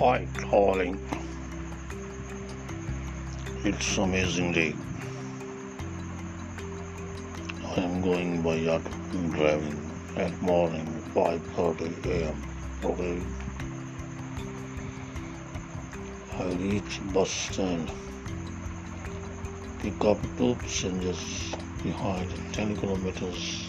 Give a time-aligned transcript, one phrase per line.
[0.00, 0.98] Hi, darling.
[3.64, 4.74] It's amazing day.
[7.66, 8.94] I am going by auto
[9.34, 9.76] driving
[10.16, 12.40] at morning 5:30 a.m.
[12.82, 13.20] Okay.
[16.44, 17.92] I reach bus stand.
[19.80, 23.68] Pick up two passengers behind 10 kilometers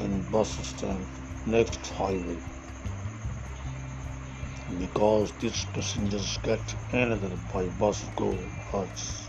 [0.00, 1.06] in bus stand
[1.46, 2.36] next highway
[4.78, 8.32] because these passengers get another by bus go
[8.70, 9.28] Hertz.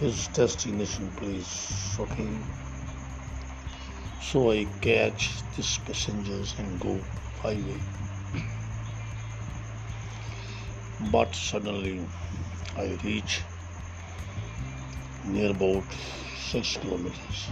[0.00, 2.36] His destination please okay?
[4.20, 6.98] So I catch these passengers and go
[7.42, 7.80] highway.
[11.12, 12.06] But suddenly
[12.76, 13.42] I reach
[15.24, 15.84] near about
[16.36, 17.48] six kilometers.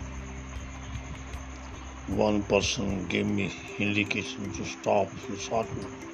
[2.09, 6.12] One person gave me indication to stop his auto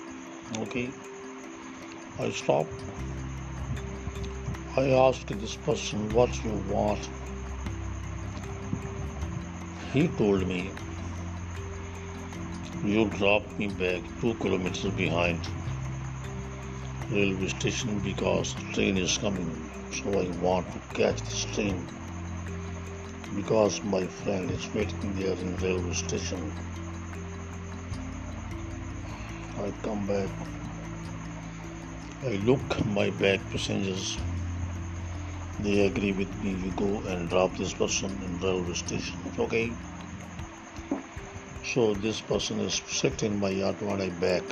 [0.57, 0.95] Okay.
[2.19, 2.83] I stopped.
[4.77, 7.11] I asked this person what you want.
[9.93, 10.73] He told me,
[12.83, 15.47] You drop me back two kilometers behind
[17.11, 19.71] railway station because train is coming.
[19.93, 21.87] So I want to catch this train
[23.35, 26.53] because my friend is waiting there in railway station.
[29.61, 30.31] I come back.
[32.23, 34.19] I look my back passengers.
[35.59, 36.55] They agree with me.
[36.63, 39.35] We go and drop this person in railway station.
[39.37, 39.75] Okay.
[41.65, 44.45] So this person is sitting in my auto and I back.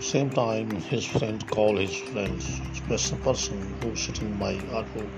[0.00, 5.08] Same time, his friend call his friends, special person who sitting in my auto.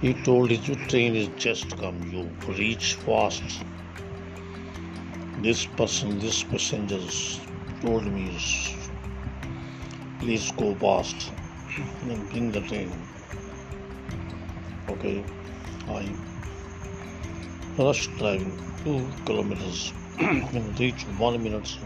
[0.00, 2.02] He told his train is just come.
[2.02, 3.64] You reach fast
[5.44, 7.38] this person, this passengers
[7.82, 8.22] told me,
[10.18, 11.32] please go past
[12.02, 12.90] and bring the train.
[14.88, 15.22] Okay,
[15.86, 16.02] I
[17.78, 21.76] rushed driving two kilometers and reached one minute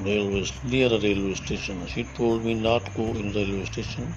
[0.00, 1.86] railway near a railway station.
[1.86, 4.12] She told me not go in the railway station.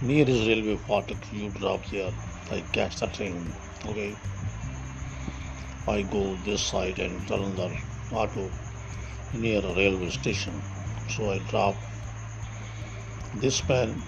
[0.00, 2.10] Near is railway fatak, you drop here.
[2.50, 3.52] I catch the train.
[3.84, 4.16] Okay.
[5.88, 7.68] I go this side and turn the
[8.12, 8.50] auto
[9.32, 10.60] near a railway station.
[11.08, 11.76] So I drop
[13.34, 14.02] this man.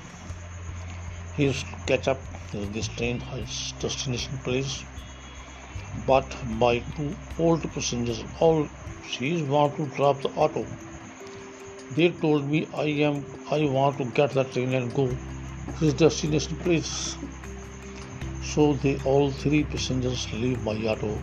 [1.36, 2.20] He's catch up
[2.52, 4.84] this train his destination place.
[6.06, 8.68] But my two old passengers all
[9.08, 10.66] she's want to drop the auto.
[11.96, 15.10] They told me I am I want to get the train and go
[15.80, 16.94] his destination place.
[18.54, 21.18] So they all three passengers leave my auto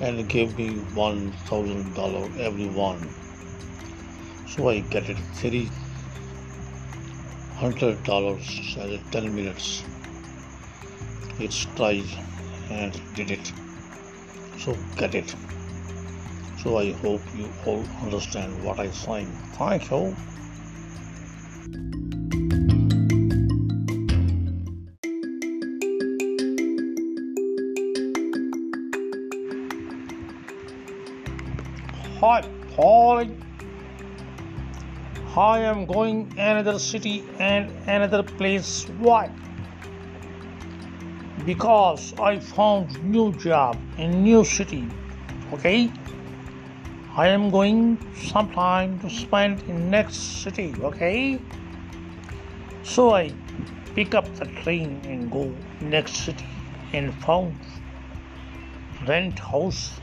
[0.00, 3.14] and gave me one thousand dollar every one.
[4.46, 5.72] So I get it three
[7.54, 9.84] hundred dollars as ten minutes.
[11.38, 12.10] It's tried
[12.70, 13.52] and did it.
[14.58, 15.34] So get it.
[16.56, 19.54] So I hope you all understand what I signed.
[19.56, 20.16] Thank you.
[32.20, 32.42] Hi,
[32.76, 33.28] Paul.
[35.34, 38.84] I am going another city and another place.
[38.98, 39.30] Why?
[41.46, 44.86] Because I found new job in new city.
[45.54, 45.90] Okay.
[47.16, 50.74] I am going sometime to spend in next city.
[50.82, 51.40] Okay.
[52.82, 53.32] So I
[53.94, 55.50] pick up the train and go
[55.80, 56.52] next city
[56.92, 57.56] and found
[59.08, 59.98] rent house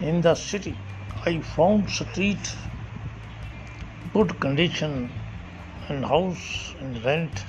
[0.00, 0.76] in the city.
[1.24, 2.54] I found street
[4.12, 5.10] good condition
[5.88, 7.44] and house and rent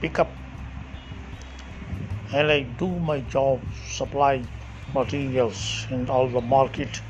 [0.00, 0.30] pick up
[2.32, 4.42] and I do my job supply
[4.94, 7.00] materials in all the market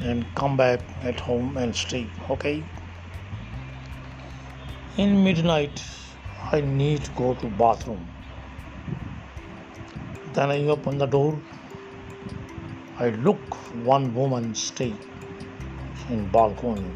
[0.00, 2.62] and come back at home and stay okay
[4.96, 5.82] in midnight
[6.52, 8.08] I need to go to bathroom
[10.34, 11.38] then I open the door
[13.00, 14.94] I look one woman stay
[16.10, 16.90] in balcony.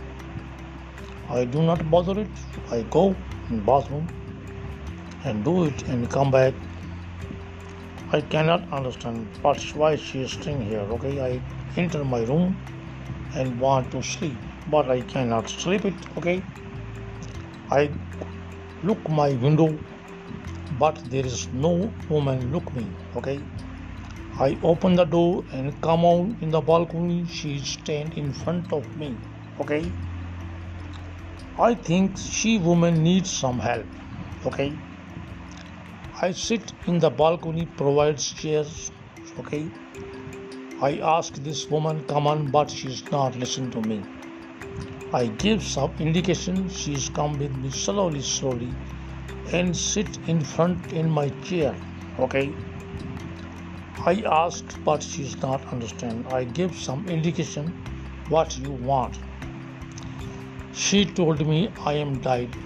[1.30, 2.28] I do not bother it.
[2.70, 3.16] I go
[3.48, 4.06] in bathroom
[5.24, 6.52] and do it and come back.
[8.12, 10.86] I cannot understand why she is staying here.
[10.98, 11.40] Okay, I
[11.80, 12.58] enter my room
[13.34, 14.36] and want to sleep,
[14.66, 15.94] but I cannot sleep it.
[16.18, 16.42] Okay,
[17.70, 17.90] I
[18.82, 19.78] look my window,
[20.78, 22.86] but there is no woman look me.
[23.16, 23.40] Okay,
[24.38, 27.24] I open the door and come out in the balcony.
[27.26, 29.16] She stand in front of me.
[29.60, 29.92] Okay.
[31.56, 33.86] I think she woman needs some help.
[34.44, 34.76] Okay.
[36.20, 38.90] I sit in the balcony, provides chairs.
[39.38, 39.68] Okay.
[40.80, 44.02] I ask this woman come on, but she's not listen to me.
[45.12, 48.74] I give some indication she's come with me slowly, slowly,
[49.52, 51.72] and sit in front in my chair.
[52.18, 52.52] Okay.
[54.00, 56.26] I asked, but she she's not understand.
[56.28, 57.72] I give some indication
[58.28, 59.18] what you want.
[60.72, 62.56] She told me I am died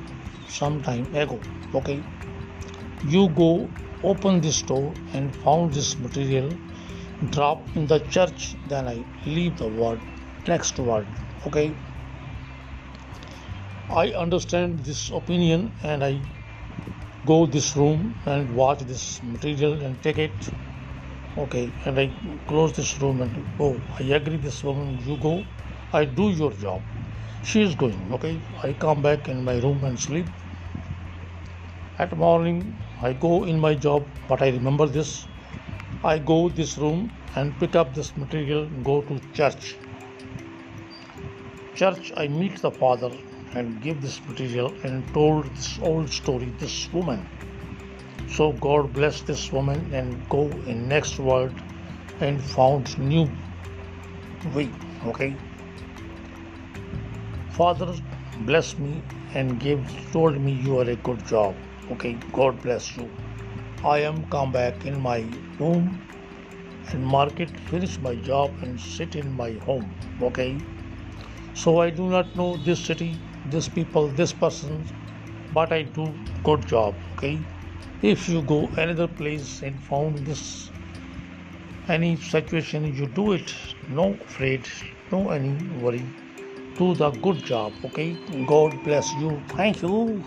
[0.48, 1.40] some time ago.
[1.74, 2.02] Okay.
[3.04, 3.68] You go
[4.02, 6.50] open this door and found this material,
[7.30, 10.00] drop in the church, then I leave the word
[10.46, 11.06] next word.
[11.46, 11.74] Okay.
[13.90, 16.20] I understand this opinion and I
[17.26, 20.50] go this room and watch this material and take it
[21.36, 22.10] okay and i
[22.46, 25.44] close this room and go i agree this woman you go.
[25.90, 26.82] I do your job.
[27.42, 28.38] She is going okay?
[28.62, 30.26] I come back in my room and sleep.
[31.98, 35.26] At morning i go in my job but i remember this.
[36.04, 39.76] I go this room and pick up this material go to church.
[41.74, 43.10] Church i meet the father
[43.54, 47.26] and give this material and told this old story this woman
[48.36, 51.62] so God blessed this woman and go in next world
[52.20, 53.30] and found new
[54.54, 54.70] way.
[55.06, 55.34] Okay.
[57.50, 57.94] Father
[58.40, 59.02] bless me
[59.34, 59.80] and gave
[60.12, 61.56] told me you are a good job.
[61.90, 63.10] Okay, God bless you.
[63.82, 65.24] I am come back in my
[65.58, 66.00] room
[66.90, 69.90] and market, finish my job and sit in my home.
[70.22, 70.58] Okay.
[71.54, 74.84] So I do not know this city, this people, this person,
[75.52, 76.12] but I do
[76.44, 76.94] good job.
[77.14, 77.38] Okay
[78.02, 80.72] if you go another place and found this
[81.88, 83.52] any situation you do it.
[83.88, 84.68] No afraid
[85.12, 86.14] no any worry.
[86.76, 88.18] Do the good job okay?
[88.46, 89.44] God bless you.
[89.48, 90.24] Thank you